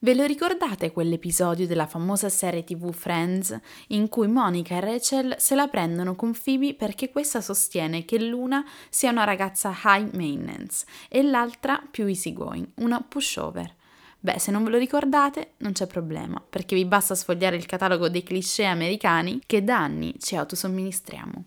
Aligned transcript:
Ve 0.00 0.14
lo 0.14 0.24
ricordate 0.26 0.92
quell'episodio 0.92 1.66
della 1.66 1.88
famosa 1.88 2.28
serie 2.28 2.62
TV 2.62 2.92
Friends 2.92 3.58
in 3.88 4.08
cui 4.08 4.28
Monica 4.28 4.76
e 4.76 4.80
Rachel 4.80 5.34
se 5.38 5.56
la 5.56 5.66
prendono 5.66 6.14
con 6.14 6.32
Phoebe 6.40 6.74
perché 6.74 7.10
questa 7.10 7.40
sostiene 7.40 8.04
che 8.04 8.20
l'una 8.20 8.64
sia 8.90 9.10
una 9.10 9.24
ragazza 9.24 9.74
high 9.84 10.14
maintenance 10.14 10.86
e 11.08 11.24
l'altra 11.24 11.82
più 11.90 12.06
easygoing, 12.06 12.68
una 12.76 13.00
pushover? 13.00 13.74
Beh, 14.20 14.38
se 14.38 14.52
non 14.52 14.62
ve 14.62 14.70
lo 14.70 14.78
ricordate, 14.78 15.54
non 15.58 15.72
c'è 15.72 15.88
problema, 15.88 16.40
perché 16.48 16.76
vi 16.76 16.84
basta 16.84 17.16
sfogliare 17.16 17.56
il 17.56 17.66
catalogo 17.66 18.08
dei 18.08 18.22
cliché 18.22 18.66
americani 18.66 19.40
che 19.44 19.64
da 19.64 19.78
anni 19.78 20.14
ci 20.20 20.36
autosomministriamo. 20.36 21.44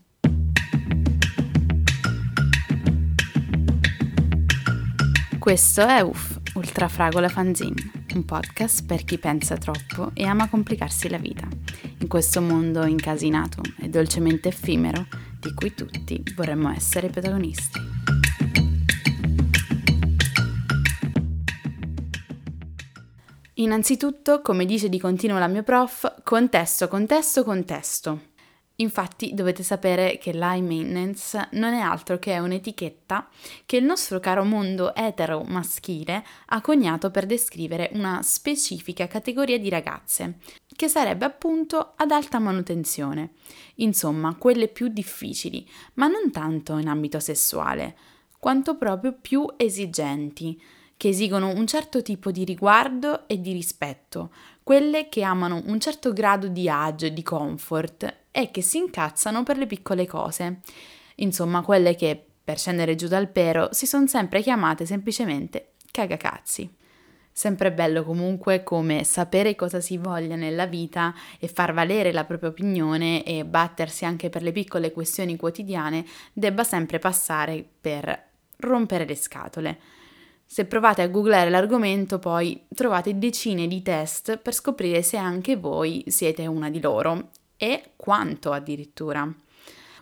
Questo 5.39 5.88
è 5.88 6.02
UF, 6.02 6.39
Ultrafragola 6.55 7.29
Fanzine 7.29 8.00
un 8.16 8.25
podcast 8.25 8.86
per 8.86 9.04
chi 9.04 9.18
pensa 9.18 9.57
troppo 9.57 10.11
e 10.14 10.25
ama 10.25 10.50
complicarsi 10.50 11.10
la 11.10 11.18
vita, 11.18 11.47
in 12.00 12.07
questo 12.07 12.42
mondo 12.42 12.86
incasinato 12.86 13.61
e 13.79 13.89
dolcemente 13.89 14.50
effimero 14.50 15.07
di 15.39 15.54
cui 15.54 15.74
tutti 15.74 16.24
vorremmo 16.36 16.71
essere 16.71 17.10
protagonisti. 17.10 17.79
Innanzitutto, 23.55 24.41
come 24.41 24.66
dice 24.66 24.89
di 24.89 25.00
continuo 25.00 25.38
la 25.38 25.47
mia 25.47 25.64
prof, 25.64 26.24
contesto, 26.24 26.88
contesto, 26.88 27.43
contesto. 27.43 28.30
Infatti 28.81 29.35
dovete 29.35 29.61
sapere 29.61 30.17
che 30.17 30.31
l'high 30.31 30.63
maintenance 30.63 31.49
non 31.51 31.73
è 31.73 31.79
altro 31.79 32.17
che 32.17 32.39
un'etichetta 32.39 33.30
che 33.66 33.77
il 33.77 33.83
nostro 33.83 34.19
caro 34.19 34.44
mondo 34.44 34.95
etero 34.95 35.44
maschile 35.44 36.23
ha 36.47 36.61
coniato 36.61 37.11
per 37.11 37.27
descrivere 37.27 37.91
una 37.94 38.21
specifica 38.23 39.05
categoria 39.05 39.59
di 39.59 39.69
ragazze, 39.69 40.39
che 40.75 40.88
sarebbe 40.88 41.25
appunto 41.25 41.94
ad 41.95 42.09
alta 42.09 42.39
manutenzione, 42.39 43.33
insomma 43.75 44.35
quelle 44.35 44.67
più 44.67 44.88
difficili, 44.88 45.67
ma 45.95 46.07
non 46.07 46.31
tanto 46.31 46.77
in 46.79 46.88
ambito 46.88 47.19
sessuale, 47.19 47.95
quanto 48.39 48.77
proprio 48.77 49.13
più 49.13 49.45
esigenti, 49.57 50.59
che 51.02 51.09
esigono 51.09 51.47
un 51.47 51.66
certo 51.66 52.03
tipo 52.03 52.30
di 52.30 52.44
riguardo 52.44 53.27
e 53.27 53.41
di 53.41 53.53
rispetto, 53.53 54.31
quelle 54.61 55.09
che 55.09 55.23
amano 55.23 55.63
un 55.66 55.80
certo 55.80 56.13
grado 56.13 56.47
di 56.47 56.69
agio 56.69 57.07
e 57.07 57.13
di 57.13 57.23
comfort 57.23 58.17
e 58.30 58.52
che 58.52 58.61
si 58.61 58.77
incazzano 58.77 59.41
per 59.41 59.57
le 59.57 59.66
piccole 59.66 60.05
cose. 60.05 60.59
Insomma, 61.16 61.63
quelle 61.63 61.95
che, 61.95 62.23
per 62.44 62.59
scendere 62.59 62.94
giù 62.94 63.07
dal 63.07 63.29
pero, 63.29 63.69
si 63.72 63.88
sono 63.88 64.05
sempre 64.05 64.44
chiamate 64.44 64.85
semplicemente 64.85 65.72
cagacazzi. 65.89 66.72
Sempre 67.31 67.72
bello 67.72 68.03
comunque 68.03 68.61
come 68.61 69.03
sapere 69.03 69.55
cosa 69.55 69.79
si 69.79 69.97
voglia 69.97 70.35
nella 70.35 70.67
vita 70.67 71.16
e 71.39 71.47
far 71.47 71.73
valere 71.73 72.11
la 72.11 72.25
propria 72.25 72.49
opinione 72.49 73.23
e 73.23 73.44
battersi 73.44 74.05
anche 74.05 74.29
per 74.29 74.44
le 74.44 74.52
piccole 74.52 74.91
questioni 74.91 75.35
quotidiane 75.35 76.05
debba 76.31 76.63
sempre 76.63 76.99
passare 76.99 77.67
per 77.81 78.27
rompere 78.57 79.07
le 79.07 79.16
scatole. 79.16 79.79
Se 80.53 80.66
provate 80.66 81.02
a 81.02 81.07
googlare 81.07 81.49
l'argomento 81.49 82.19
poi 82.19 82.66
trovate 82.75 83.17
decine 83.17 83.67
di 83.67 83.81
test 83.81 84.35
per 84.35 84.53
scoprire 84.53 85.02
se 85.02 85.16
anche 85.16 85.55
voi 85.55 86.03
siete 86.07 86.45
una 86.45 86.69
di 86.69 86.81
loro 86.81 87.30
e 87.55 87.91
quanto 87.95 88.52
addirittura. 88.52 89.33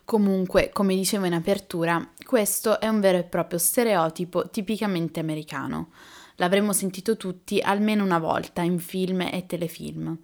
Comunque, 0.04 0.72
come 0.74 0.96
dicevo 0.96 1.26
in 1.26 1.34
apertura, 1.34 2.04
questo 2.26 2.80
è 2.80 2.88
un 2.88 3.00
vero 3.00 3.20
e 3.20 3.26
proprio 3.26 3.60
stereotipo 3.60 4.50
tipicamente 4.50 5.20
americano. 5.20 5.92
L'avremmo 6.38 6.74
sentito 6.74 7.16
tutti 7.16 7.60
almeno 7.62 8.04
una 8.04 8.18
volta 8.18 8.64
in 8.64 8.80
film 8.80 9.22
e 9.22 9.46
telefilm. 9.46 10.18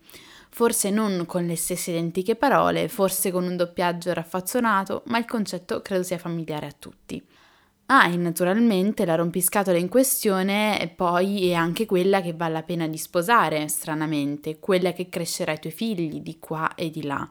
Forse 0.50 0.90
non 0.90 1.26
con 1.28 1.46
le 1.46 1.56
stesse 1.56 1.92
identiche 1.92 2.36
parole, 2.36 2.88
forse 2.88 3.30
con 3.30 3.44
un 3.44 3.56
doppiaggio 3.56 4.12
raffazzonato, 4.12 5.04
ma 5.06 5.20
il 5.20 5.26
concetto 5.26 5.84
credo 5.84 6.02
sia 6.02 6.18
familiare 6.18 6.66
a 6.66 6.74
tutti. 6.76 7.24
Ah, 7.88 8.08
e 8.08 8.18
naturalmente 8.18 9.06
la 9.06 9.14
rompiscatole 9.14 9.78
in 9.78 9.90
questione 9.90 10.92
poi 10.96 11.50
è 11.50 11.54
anche 11.54 11.86
quella 11.86 12.20
che 12.20 12.34
vale 12.34 12.54
la 12.54 12.64
pena 12.64 12.88
di 12.88 12.98
sposare, 12.98 13.68
stranamente, 13.68 14.58
quella 14.58 14.92
che 14.92 15.08
crescerà 15.08 15.52
i 15.52 15.60
tuoi 15.60 15.72
figli 15.72 16.22
di 16.22 16.40
qua 16.40 16.74
e 16.74 16.90
di 16.90 17.04
là. 17.04 17.30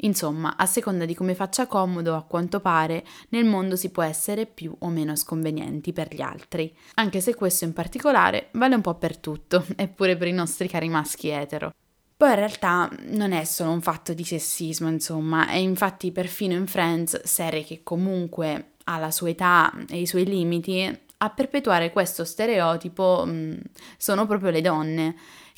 Insomma, 0.00 0.56
a 0.58 0.66
seconda 0.66 1.06
di 1.06 1.14
come 1.14 1.34
faccia 1.34 1.66
comodo, 1.66 2.14
a 2.14 2.24
quanto 2.24 2.60
pare, 2.60 3.06
nel 3.30 3.46
mondo 3.46 3.74
si 3.74 3.88
può 3.88 4.02
essere 4.02 4.44
più 4.44 4.76
o 4.80 4.88
meno 4.88 5.16
sconvenienti 5.16 5.94
per 5.94 6.14
gli 6.14 6.20
altri, 6.20 6.70
anche 6.96 7.22
se 7.22 7.34
questo 7.34 7.64
in 7.64 7.72
particolare 7.72 8.50
vale 8.52 8.74
un 8.74 8.82
po' 8.82 8.96
per 8.96 9.16
tutto, 9.16 9.64
eppure 9.76 10.18
per 10.18 10.28
i 10.28 10.32
nostri 10.32 10.68
cari 10.68 10.90
maschi 10.90 11.28
etero. 11.28 11.72
Poi 12.14 12.28
in 12.28 12.36
realtà 12.36 12.90
non 13.08 13.32
è 13.32 13.44
solo 13.44 13.70
un 13.70 13.80
fatto 13.80 14.12
di 14.12 14.24
sessismo, 14.24 14.88
insomma, 14.88 15.48
e 15.48 15.60
infatti 15.60 16.12
perfino 16.12 16.52
in 16.52 16.66
Friends, 16.66 17.22
serie 17.22 17.64
che 17.64 17.80
comunque 17.82 18.72
ha 18.88 18.98
la 18.98 19.10
sua 19.10 19.30
età 19.30 19.72
e 19.88 20.00
i 20.00 20.06
suoi 20.06 20.24
limiti, 20.24 21.00
a 21.18 21.30
perpetuare 21.30 21.92
questo 21.92 22.24
stereotipo 22.24 23.24
mh, 23.24 23.30
mm, 23.30 23.52
sono 23.96 24.26
proprio 24.26 24.50
le 24.50 24.60
donne 24.60 25.16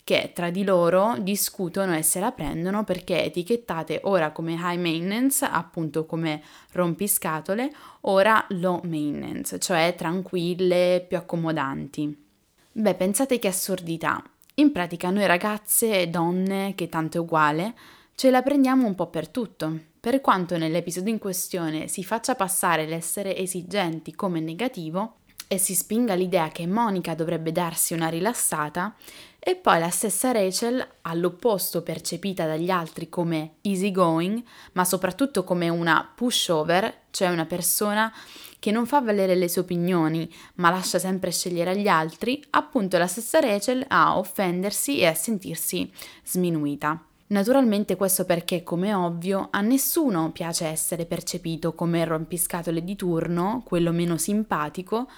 che 0.08 0.30
tra 0.34 0.48
di 0.48 0.64
loro 0.64 1.16
discutono 1.18 1.94
e 1.94 2.02
se 2.02 2.18
la 2.18 2.32
prendono 2.32 2.82
perché 2.82 3.24
etichettate 3.24 4.00
ora 4.04 4.30
come 4.32 4.54
high 4.54 4.80
maintenance, 4.80 5.44
appunto 5.44 6.06
come 6.06 6.40
rompiscatole, 6.72 7.70
ora 8.02 8.42
low 8.50 8.80
maintenance, 8.84 9.58
cioè 9.58 9.94
tranquille, 9.94 11.04
più 11.06 11.18
accomodanti. 11.18 12.24
Beh, 12.72 12.94
pensate 12.94 13.38
che 13.38 13.48
assurdità. 13.48 14.22
In 14.54 14.72
pratica 14.72 15.10
noi 15.10 15.26
ragazze 15.26 16.00
e 16.00 16.06
donne, 16.06 16.72
che 16.74 16.88
tanto 16.88 17.18
è 17.18 17.20
uguale, 17.20 17.74
ce 18.14 18.30
la 18.30 18.40
prendiamo 18.40 18.86
un 18.86 18.94
po' 18.94 19.08
per 19.08 19.28
tutto. 19.28 19.78
Per 20.00 20.20
quanto 20.20 20.56
nell'episodio 20.56 21.12
in 21.12 21.18
questione 21.18 21.88
si 21.88 22.04
faccia 22.04 22.36
passare 22.36 22.86
l'essere 22.86 23.36
esigenti 23.36 24.14
come 24.14 24.38
negativo 24.38 25.16
e 25.48 25.58
si 25.58 25.74
spinga 25.74 26.14
l'idea 26.14 26.48
che 26.48 26.66
Monica 26.66 27.14
dovrebbe 27.14 27.50
darsi 27.50 27.94
una 27.94 28.08
rilassata, 28.08 28.94
e 29.40 29.56
poi 29.56 29.80
la 29.80 29.88
stessa 29.88 30.30
Rachel, 30.30 30.86
all'opposto 31.02 31.82
percepita 31.82 32.46
dagli 32.46 32.70
altri 32.70 33.08
come 33.08 33.54
easygoing, 33.62 34.42
ma 34.72 34.84
soprattutto 34.84 35.42
come 35.42 35.68
una 35.68 36.08
pushover, 36.14 37.06
cioè 37.10 37.28
una 37.28 37.46
persona 37.46 38.12
che 38.58 38.70
non 38.70 38.86
fa 38.86 39.00
valere 39.00 39.34
le 39.34 39.48
sue 39.48 39.62
opinioni, 39.62 40.30
ma 40.56 40.70
lascia 40.70 40.98
sempre 40.98 41.32
scegliere 41.32 41.70
agli 41.70 41.88
altri, 41.88 42.44
appunto 42.50 42.98
la 42.98 43.06
stessa 43.06 43.40
Rachel 43.40 43.84
a 43.88 44.18
offendersi 44.18 44.98
e 44.98 45.06
a 45.06 45.14
sentirsi 45.14 45.90
sminuita. 46.24 47.07
Naturalmente 47.28 47.96
questo 47.96 48.24
perché, 48.24 48.62
come 48.62 48.94
ovvio, 48.94 49.48
a 49.50 49.60
nessuno 49.60 50.32
piace 50.32 50.66
essere 50.66 51.04
percepito 51.04 51.74
come 51.74 52.00
il 52.00 52.06
rompiscatole 52.06 52.82
di 52.82 52.96
turno, 52.96 53.62
quello 53.66 53.92
meno 53.92 54.16
simpatico, 54.16 55.08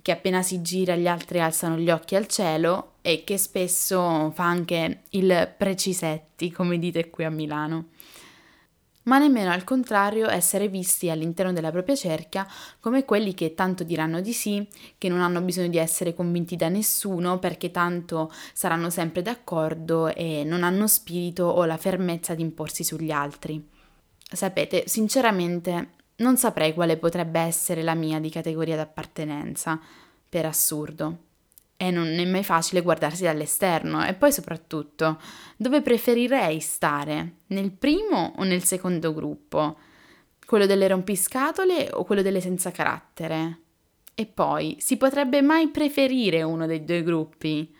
che 0.00 0.12
appena 0.12 0.42
si 0.42 0.62
gira 0.62 0.94
gli 0.94 1.08
altri 1.08 1.40
alzano 1.40 1.76
gli 1.76 1.90
occhi 1.90 2.14
al 2.14 2.28
cielo 2.28 2.92
e 3.02 3.24
che 3.24 3.38
spesso 3.38 4.30
fa 4.32 4.44
anche 4.44 5.02
il 5.10 5.52
precisetti, 5.56 6.52
come 6.52 6.78
dite 6.78 7.10
qui 7.10 7.24
a 7.24 7.30
Milano 7.30 7.86
ma 9.08 9.18
nemmeno 9.18 9.50
al 9.50 9.64
contrario 9.64 10.28
essere 10.28 10.68
visti 10.68 11.08
all'interno 11.08 11.52
della 11.52 11.70
propria 11.70 11.96
cerchia 11.96 12.46
come 12.78 13.04
quelli 13.06 13.32
che 13.32 13.54
tanto 13.54 13.82
diranno 13.82 14.20
di 14.20 14.34
sì, 14.34 14.68
che 14.98 15.08
non 15.08 15.20
hanno 15.20 15.40
bisogno 15.40 15.68
di 15.68 15.78
essere 15.78 16.14
convinti 16.14 16.56
da 16.56 16.68
nessuno 16.68 17.38
perché 17.38 17.70
tanto 17.70 18.30
saranno 18.52 18.90
sempre 18.90 19.22
d'accordo 19.22 20.14
e 20.14 20.44
non 20.44 20.62
hanno 20.62 20.86
spirito 20.86 21.44
o 21.44 21.64
la 21.64 21.78
fermezza 21.78 22.34
di 22.34 22.42
imporsi 22.42 22.84
sugli 22.84 23.10
altri. 23.10 23.66
Sapete, 24.30 24.84
sinceramente 24.86 25.94
non 26.16 26.36
saprei 26.36 26.74
quale 26.74 26.98
potrebbe 26.98 27.40
essere 27.40 27.82
la 27.82 27.94
mia 27.94 28.20
di 28.20 28.28
categoria 28.28 28.76
d'appartenenza, 28.76 29.80
per 30.28 30.44
assurdo 30.44 31.27
e 31.80 31.92
non 31.92 32.08
è 32.08 32.24
mai 32.24 32.42
facile 32.42 32.82
guardarsi 32.82 33.22
dall'esterno. 33.22 34.04
E 34.04 34.12
poi 34.14 34.32
soprattutto, 34.32 35.20
dove 35.56 35.80
preferirei 35.80 36.58
stare? 36.58 37.36
Nel 37.46 37.70
primo 37.70 38.34
o 38.36 38.42
nel 38.42 38.64
secondo 38.64 39.14
gruppo? 39.14 39.78
Quello 40.44 40.66
delle 40.66 40.88
rompiscatole 40.88 41.90
o 41.92 42.02
quello 42.02 42.22
delle 42.22 42.40
senza 42.40 42.72
carattere? 42.72 43.60
E 44.16 44.26
poi, 44.26 44.76
si 44.80 44.96
potrebbe 44.96 45.40
mai 45.40 45.68
preferire 45.68 46.42
uno 46.42 46.66
dei 46.66 46.84
due 46.84 47.04
gruppi? 47.04 47.72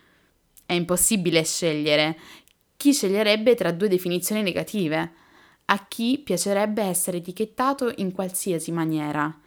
È 0.65 0.75
impossibile 0.75 1.43
scegliere. 1.43 2.17
Chi 2.77 2.93
sceglierebbe 2.93 3.57
tra 3.57 3.73
due 3.73 3.89
definizioni 3.89 4.43
negative? 4.43 5.13
A 5.65 5.87
chi 5.89 6.21
piacerebbe 6.25 6.83
essere 6.83 7.17
etichettato 7.17 7.93
in 7.97 8.13
qualsiasi 8.13 8.71
maniera? 8.71 9.41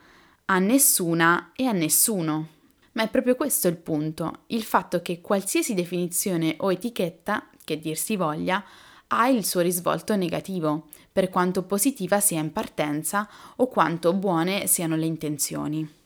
A 0.45 0.59
nessuna 0.59 1.53
e 1.55 1.67
a 1.67 1.71
nessuno. 1.71 2.59
Ma 2.93 3.03
è 3.03 3.09
proprio 3.09 3.35
questo 3.35 3.67
il 3.67 3.77
punto, 3.77 4.43
il 4.47 4.63
fatto 4.63 5.01
che 5.01 5.21
qualsiasi 5.21 5.73
definizione 5.73 6.55
o 6.59 6.71
etichetta, 6.71 7.47
che 7.63 7.79
dir 7.79 7.97
si 7.97 8.15
voglia, 8.15 8.63
ha 9.07 9.27
il 9.29 9.45
suo 9.45 9.61
risvolto 9.61 10.15
negativo, 10.15 10.87
per 11.11 11.29
quanto 11.29 11.63
positiva 11.63 12.19
sia 12.19 12.39
in 12.39 12.51
partenza 12.51 13.29
o 13.57 13.67
quanto 13.67 14.13
buone 14.13 14.67
siano 14.67 14.95
le 14.95 15.05
intenzioni. 15.05 15.99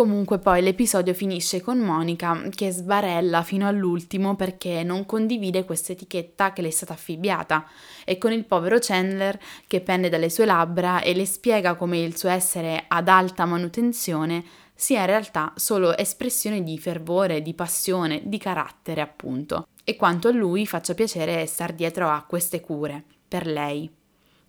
Comunque 0.00 0.38
poi 0.38 0.62
l'episodio 0.62 1.12
finisce 1.12 1.60
con 1.60 1.76
Monica 1.76 2.48
che 2.54 2.70
sbarella 2.70 3.42
fino 3.42 3.68
all'ultimo 3.68 4.34
perché 4.34 4.82
non 4.82 5.04
condivide 5.04 5.66
questa 5.66 5.92
etichetta 5.92 6.54
che 6.54 6.62
le 6.62 6.68
è 6.68 6.70
stata 6.70 6.94
affibbiata. 6.94 7.66
E 8.06 8.16
con 8.16 8.32
il 8.32 8.46
povero 8.46 8.78
Chandler 8.80 9.38
che 9.66 9.82
pende 9.82 10.08
dalle 10.08 10.30
sue 10.30 10.46
labbra 10.46 11.02
e 11.02 11.12
le 11.12 11.26
spiega 11.26 11.74
come 11.74 11.98
il 11.98 12.16
suo 12.16 12.30
essere 12.30 12.86
ad 12.88 13.08
alta 13.08 13.44
manutenzione 13.44 14.42
sia 14.74 15.00
in 15.00 15.06
realtà 15.06 15.52
solo 15.56 15.94
espressione 15.94 16.62
di 16.62 16.78
fervore, 16.78 17.42
di 17.42 17.52
passione, 17.52 18.22
di 18.24 18.38
carattere 18.38 19.02
appunto. 19.02 19.66
E 19.84 19.96
quanto 19.96 20.28
a 20.28 20.32
lui 20.32 20.64
faccia 20.64 20.94
piacere 20.94 21.44
star 21.44 21.74
dietro 21.74 22.08
a 22.08 22.24
queste 22.26 22.62
cure 22.62 23.04
per 23.28 23.46
lei. 23.46 23.92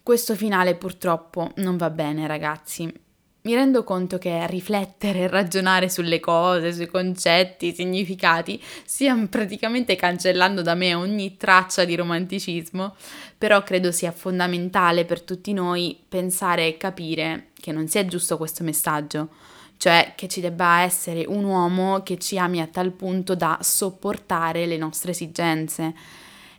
Questo 0.01 0.33
finale 0.33 0.75
purtroppo 0.75 1.51
non 1.55 1.75
va 1.75 1.89
bene 1.89 2.25
ragazzi 2.25 3.09
mi 3.43 3.55
rendo 3.55 3.83
conto 3.83 4.19
che 4.19 4.45
riflettere 4.47 5.21
e 5.21 5.27
ragionare 5.27 5.89
sulle 5.89 6.19
cose, 6.19 6.73
sui 6.73 6.85
concetti, 6.85 7.73
significati, 7.73 8.61
stiano 8.85 9.27
praticamente 9.27 9.95
cancellando 9.95 10.61
da 10.61 10.75
me 10.75 10.93
ogni 10.93 11.37
traccia 11.37 11.83
di 11.83 11.95
romanticismo, 11.95 12.95
però 13.37 13.63
credo 13.63 13.91
sia 13.91 14.11
fondamentale 14.11 15.05
per 15.05 15.21
tutti 15.21 15.53
noi 15.53 15.99
pensare 16.07 16.67
e 16.67 16.77
capire 16.77 17.47
che 17.59 17.71
non 17.71 17.87
sia 17.87 18.05
giusto 18.05 18.37
questo 18.37 18.63
messaggio, 18.63 19.29
cioè 19.77 20.13
che 20.15 20.27
ci 20.27 20.39
debba 20.39 20.81
essere 20.81 21.25
un 21.27 21.43
uomo 21.43 22.03
che 22.03 22.19
ci 22.19 22.37
ami 22.37 22.61
a 22.61 22.67
tal 22.67 22.91
punto 22.91 23.33
da 23.33 23.57
sopportare 23.61 24.67
le 24.67 24.77
nostre 24.77 25.11
esigenze 25.11 25.95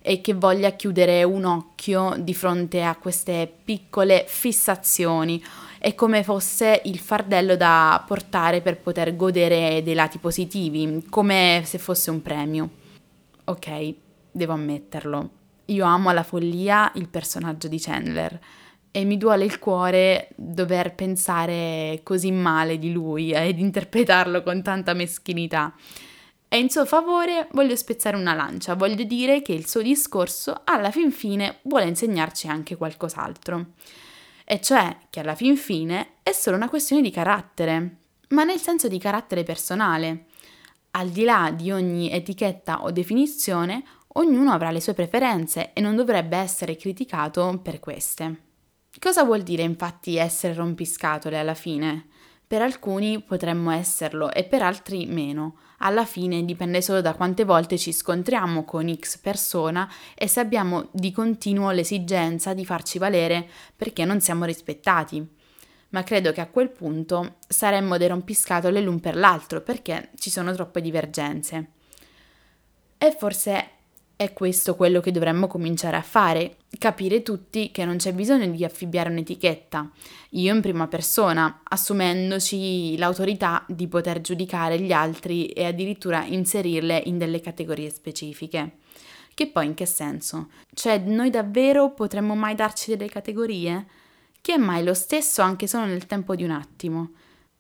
e 0.03 0.21
che 0.21 0.35
voglia 0.35 0.71
chiudere 0.71 1.23
un 1.23 1.45
occhio 1.45 2.17
di 2.19 2.35
fronte 2.35 2.83
a 2.83 2.97
queste 2.97 3.51
piccole 3.65 4.25
fissazioni 4.27 5.41
è 5.83 5.97
come 5.97 6.23
fosse 6.23 6.81
il 6.85 7.01
fardello 7.01 7.57
da 7.57 8.05
portare 8.07 8.61
per 8.61 8.79
poter 8.79 9.17
godere 9.17 9.83
dei 9.83 9.95
lati 9.95 10.19
positivi, 10.19 11.05
come 11.11 11.63
se 11.65 11.77
fosse 11.79 12.09
un 12.13 12.23
premio. 12.23 12.71
Ok, 13.47 13.95
devo 14.31 14.53
ammetterlo. 14.53 15.31
Io 15.65 15.85
amo 15.85 16.09
alla 16.09 16.23
follia 16.23 16.93
il 16.95 17.09
personaggio 17.09 17.67
di 17.67 17.81
Chandler 17.81 18.39
e 18.93 19.03
mi 19.03 19.19
duole 19.19 19.45
il 19.45 19.59
cuore 19.59 20.29
dover 20.37 20.95
pensare 20.95 21.99
così 22.05 22.31
male 22.31 22.79
di 22.79 22.93
lui 22.93 23.33
ed 23.33 23.59
interpretarlo 23.59 24.45
con 24.45 24.63
tanta 24.63 24.95
meschinità. 24.95 25.75
E 26.47 26.61
in 26.61 26.71
suo 26.71 26.87
favore 26.87 27.49
voglio 27.55 27.75
spezzare 27.75 28.17
una 28.17 28.35
lancia, 28.35 28.75
voglio 28.75 29.03
dire 29.03 29.43
che 29.43 29.53
il 29.53 29.67
suo 29.67 29.83
discorso 29.83 30.61
alla 30.63 30.93
fin 30.93 31.11
fine 31.11 31.57
vuole 31.63 31.89
insegnarci 31.89 32.47
anche 32.47 32.77
qualcos'altro 32.77 33.67
e 34.53 34.61
cioè 34.61 34.95
che 35.09 35.21
alla 35.21 35.35
fin 35.35 35.57
fine 35.57 36.17
è 36.23 36.33
solo 36.33 36.57
una 36.57 36.69
questione 36.69 37.01
di 37.01 37.11
carattere, 37.11 37.97
ma 38.29 38.45
nel 38.45 38.61
senso 38.61 38.87
di 38.87 38.99
carattere 38.99 39.45
personale. 39.45 40.27
Al 40.91 41.09
di 41.09 41.25
là 41.25 41.51
di 41.57 41.71
ogni 41.71 42.13
etichetta 42.13 42.83
o 42.83 42.91
definizione, 42.91 43.83
ognuno 44.09 44.53
avrà 44.53 44.71
le 44.71 44.83
sue 44.83 44.93
preferenze 44.93 45.73
e 45.73 45.81
non 45.81 45.97
dovrebbe 45.97 46.37
essere 46.37 46.77
criticato 46.77 47.61
per 47.63 47.81
queste. 47.81 48.43
Cosa 49.01 49.25
vuol 49.25 49.41
dire 49.41 49.63
infatti 49.63 50.17
essere 50.17 50.53
rompiscatole 50.53 51.39
alla 51.39 51.55
fine? 51.55 52.09
Per 52.53 52.61
alcuni 52.61 53.23
potremmo 53.23 53.71
esserlo 53.71 54.31
e 54.31 54.45
per 54.45 54.61
altri 54.61 55.07
meno. 55.07 55.57
Alla 55.79 56.05
fine 56.05 56.45
dipende 56.45 56.83
solo 56.83 57.01
da 57.01 57.15
quante 57.15 57.45
volte 57.45 57.79
ci 57.79 57.95
scontriamo 57.95 58.67
con 58.67 58.95
X 58.95 59.17
persona 59.17 59.91
e 60.15 60.29
se 60.29 60.41
abbiamo 60.41 60.91
di 60.93 61.13
continuo 61.13 61.71
l'esigenza 61.71 62.53
di 62.53 62.67
farci 62.67 62.99
valere 62.99 63.49
perché 63.75 64.05
non 64.05 64.21
siamo 64.21 64.45
rispettati. 64.45 65.27
Ma 65.89 66.03
credo 66.03 66.31
che 66.33 66.43
a 66.43 66.47
quel 66.49 66.69
punto 66.69 67.37
saremmo 67.49 67.97
dei 67.97 68.09
rompiscatole 68.09 68.83
l'un 68.83 69.01
per 69.01 69.17
l'altro 69.17 69.63
perché 69.63 70.11
ci 70.19 70.29
sono 70.29 70.53
troppe 70.53 70.83
divergenze. 70.83 71.71
E 72.99 73.17
forse 73.19 73.71
è 74.23 74.33
questo 74.33 74.77
quello 74.77 75.01
che 75.01 75.11
dovremmo 75.11 75.47
cominciare 75.47 75.97
a 75.97 76.03
fare, 76.03 76.57
capire 76.79 77.23
tutti 77.23 77.71
che 77.71 77.85
non 77.85 77.97
c'è 77.97 78.13
bisogno 78.13 78.47
di 78.47 78.65
affibbiare 78.65 79.11
un'etichetta, 79.11 79.91
io 80.31 80.55
in 80.55 80.61
prima 80.61 80.87
persona, 80.87 81.61
assumendoci 81.65 82.97
l'autorità 82.99 83.65
di 83.69 83.89
poter 83.89 84.21
giudicare 84.21 84.79
gli 84.79 84.93
altri 84.93 85.47
e 85.47 85.65
addirittura 85.65 86.25
inserirle 86.25 87.03
in 87.07 87.19
delle 87.19 87.41
categorie 87.41 87.91
specifiche. 87.91 88.79
Che 89.35 89.47
poi 89.49 89.67
in 89.67 89.75
che 89.75 89.87
senso? 89.87 90.51
Cioè, 90.73 90.99
noi 90.99 91.31
davvero 91.31 91.91
potremmo 91.91 92.35
mai 92.35 92.55
darci 92.55 92.91
delle 92.91 93.09
categorie? 93.09 93.87
Chi 94.41 94.53
è 94.53 94.57
mai 94.57 94.85
lo 94.85 94.95
stesso 94.95 95.43
anche 95.43 95.67
solo 95.67 95.87
nel 95.87 96.07
tempo 96.07 96.35
di 96.35 96.45
un 96.45 96.51
attimo? 96.51 97.13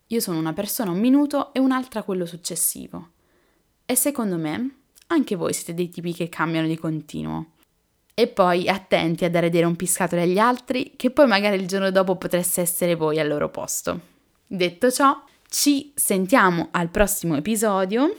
Io 0.08 0.20
sono 0.20 0.38
una 0.38 0.52
persona 0.52 0.90
un 0.90 0.98
minuto 0.98 1.52
e 1.54 1.58
un'altra 1.60 2.02
quello 2.02 2.26
successivo. 2.26 3.10
E 3.86 3.94
secondo 3.94 4.36
me 4.36 4.81
anche 5.08 5.36
voi 5.36 5.52
siete 5.52 5.74
dei 5.74 5.88
tipi 5.88 6.12
che 6.12 6.28
cambiano 6.28 6.66
di 6.66 6.76
continuo. 6.76 7.46
E 8.14 8.28
poi 8.28 8.68
attenti 8.68 9.24
a 9.24 9.30
dare 9.30 9.50
dei 9.50 9.62
rompiscatole 9.62 10.22
agli 10.22 10.38
altri, 10.38 10.92
che 10.96 11.10
poi 11.10 11.26
magari 11.26 11.56
il 11.56 11.66
giorno 11.66 11.90
dopo 11.90 12.16
potreste 12.16 12.60
essere 12.60 12.94
voi 12.94 13.18
al 13.18 13.28
loro 13.28 13.48
posto. 13.48 14.00
Detto 14.46 14.90
ciò, 14.90 15.22
ci 15.48 15.92
sentiamo 15.94 16.68
al 16.72 16.90
prossimo 16.90 17.36
episodio. 17.36 18.14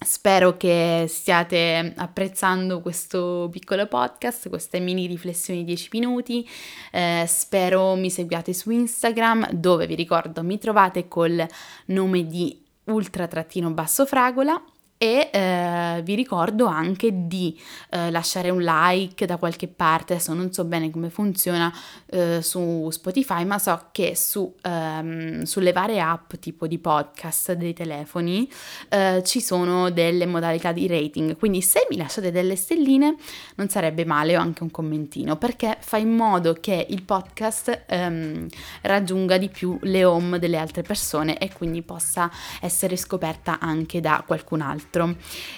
Spero 0.00 0.56
che 0.56 1.06
stiate 1.08 1.92
apprezzando 1.96 2.80
questo 2.80 3.48
piccolo 3.50 3.86
podcast, 3.86 4.48
queste 4.48 4.78
mini 4.78 5.06
riflessioni 5.06 5.60
di 5.60 5.66
10 5.66 5.88
minuti. 5.92 6.48
Eh, 6.92 7.24
spero 7.26 7.96
mi 7.96 8.08
seguiate 8.08 8.52
su 8.52 8.70
Instagram, 8.70 9.50
dove 9.50 9.88
vi 9.88 9.96
ricordo 9.96 10.44
mi 10.44 10.58
trovate 10.58 11.08
col 11.08 11.44
nome 11.86 12.24
di 12.24 12.64
ultra-fragola 12.84 14.62
e 14.98 15.30
eh, 15.32 16.00
vi 16.02 16.16
ricordo 16.16 16.66
anche 16.66 17.10
di 17.28 17.56
eh, 17.90 18.10
lasciare 18.10 18.50
un 18.50 18.60
like 18.60 19.26
da 19.26 19.36
qualche 19.36 19.68
parte, 19.68 20.14
adesso 20.14 20.34
non 20.34 20.52
so 20.52 20.64
bene 20.64 20.90
come 20.90 21.08
funziona 21.08 21.72
eh, 22.06 22.42
su 22.42 22.88
Spotify, 22.90 23.44
ma 23.44 23.60
so 23.60 23.86
che 23.92 24.16
su, 24.16 24.52
ehm, 24.60 25.44
sulle 25.44 25.70
varie 25.70 26.00
app 26.00 26.34
tipo 26.40 26.66
di 26.66 26.78
podcast 26.78 27.52
dei 27.52 27.74
telefoni 27.74 28.50
eh, 28.88 29.22
ci 29.24 29.40
sono 29.40 29.90
delle 29.90 30.26
modalità 30.26 30.72
di 30.72 30.88
rating, 30.88 31.36
quindi 31.36 31.62
se 31.62 31.86
mi 31.88 31.96
lasciate 31.96 32.32
delle 32.32 32.56
stelline 32.56 33.14
non 33.54 33.68
sarebbe 33.68 34.04
male 34.04 34.36
o 34.36 34.40
anche 34.40 34.64
un 34.64 34.72
commentino, 34.72 35.36
perché 35.36 35.76
fa 35.78 35.96
in 35.96 36.10
modo 36.10 36.54
che 36.54 36.86
il 36.90 37.04
podcast 37.04 37.84
ehm, 37.86 38.48
raggiunga 38.82 39.38
di 39.38 39.48
più 39.48 39.78
le 39.82 40.04
home 40.04 40.40
delle 40.40 40.56
altre 40.56 40.82
persone 40.82 41.38
e 41.38 41.52
quindi 41.52 41.82
possa 41.82 42.28
essere 42.60 42.96
scoperta 42.96 43.60
anche 43.60 44.00
da 44.00 44.24
qualcun 44.26 44.60
altro 44.60 44.86
altro. 44.88 45.14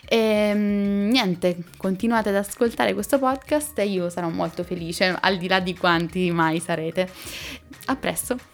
E 0.08 0.16
ehm, 0.16 1.08
niente, 1.08 1.56
continuate 1.76 2.28
ad 2.28 2.37
ascoltare 2.37 2.92
questo 2.92 3.18
podcast 3.18 3.78
e 3.78 3.87
io 3.87 4.10
sarò 4.10 4.28
molto 4.28 4.64
felice, 4.64 5.16
al 5.18 5.38
di 5.38 5.49
là 5.49 5.60
di 5.60 5.76
quanti 5.76 6.30
mai 6.30 6.60
sarete. 6.60 7.08
A 7.87 7.96
presto! 7.96 8.50